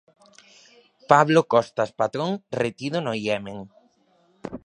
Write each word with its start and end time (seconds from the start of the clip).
Pablo 1.11 1.41
Costas 1.53 1.91
Patrón 1.99 2.31
retido 2.61 2.97
no 3.01 3.13
Iemen. 3.23 3.59